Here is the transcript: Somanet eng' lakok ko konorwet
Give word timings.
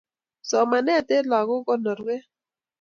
Somanet 0.49 1.07
eng' 1.15 1.29
lakok 1.31 1.59
ko 1.61 1.65
konorwet 1.67 2.25